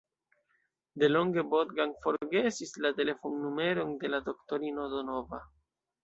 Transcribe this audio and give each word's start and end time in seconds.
Delonge 1.01 1.41
Bogdan 1.49 1.91
forgesis 2.05 2.73
la 2.85 2.91
telefonnumeron 3.01 3.91
de 4.05 4.21
doktorino 4.31 4.87
Donova. 4.95 5.41